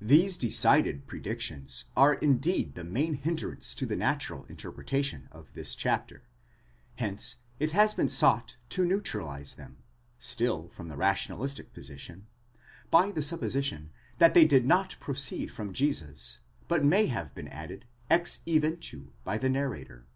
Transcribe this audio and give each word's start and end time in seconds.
9 0.00 0.08
These 0.08 0.38
decided 0.38 1.06
predictions 1.06 1.84
are 1.94 2.14
indeed 2.14 2.74
the 2.74 2.84
main 2.84 3.12
hindrance 3.12 3.74
to 3.74 3.84
the 3.84 3.96
natural 3.96 4.46
interpretation 4.46 5.28
of 5.30 5.52
this 5.52 5.76
chapter; 5.76 6.24
hence 6.96 7.36
it 7.60 7.72
has 7.72 7.92
been 7.92 8.08
sought 8.08 8.56
to 8.70 8.86
neutralize 8.86 9.56
them, 9.56 9.76
still 10.18 10.68
from 10.68 10.88
the 10.88 10.96
rationalistic 10.96 11.74
position, 11.74 12.28
by 12.90 13.12
the 13.12 13.20
supposition 13.20 13.90
that 14.16 14.32
they 14.32 14.46
did 14.46 14.64
not 14.64 14.96
pro 15.00 15.12
ceed 15.12 15.50
from 15.50 15.74
Jesus, 15.74 16.38
but 16.66 16.82
may 16.82 17.04
have 17.08 17.34
been 17.34 17.48
added 17.48 17.84
ex 18.08 18.40
eventu 18.46 19.08
by 19.22 19.36
the 19.36 19.50
narrator. 19.50 20.06